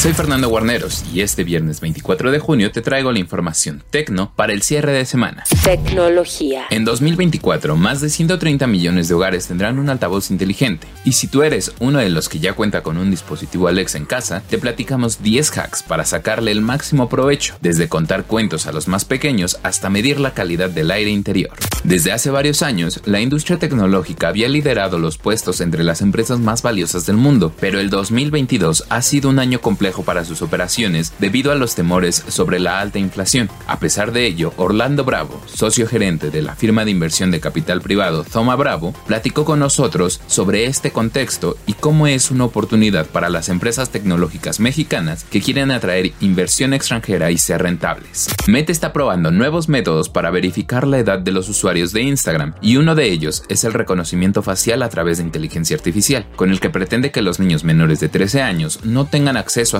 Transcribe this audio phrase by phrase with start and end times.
[0.00, 4.54] Soy Fernando Guarneros y este viernes 24 de junio te traigo la información tecno para
[4.54, 5.44] el cierre de semana.
[5.62, 6.64] Tecnología.
[6.70, 10.86] En 2024, más de 130 millones de hogares tendrán un altavoz inteligente.
[11.04, 14.06] Y si tú eres uno de los que ya cuenta con un dispositivo Alexa en
[14.06, 18.88] casa, te platicamos 10 hacks para sacarle el máximo provecho, desde contar cuentos a los
[18.88, 21.52] más pequeños hasta medir la calidad del aire interior.
[21.84, 26.62] Desde hace varios años, la industria tecnológica había liderado los puestos entre las empresas más
[26.62, 29.60] valiosas del mundo, pero el 2022 ha sido un año
[29.98, 33.50] para sus operaciones debido a los temores sobre la alta inflación.
[33.66, 37.80] A pesar de ello, Orlando Bravo, socio gerente de la firma de inversión de capital
[37.80, 43.28] privado Thoma Bravo, platicó con nosotros sobre este contexto y cómo es una oportunidad para
[43.28, 48.28] las empresas tecnológicas mexicanas que quieren atraer inversión extranjera y ser rentables.
[48.46, 52.76] Meta está probando nuevos métodos para verificar la edad de los usuarios de Instagram y
[52.76, 56.70] uno de ellos es el reconocimiento facial a través de inteligencia artificial, con el que
[56.70, 59.79] pretende que los niños menores de 13 años no tengan acceso a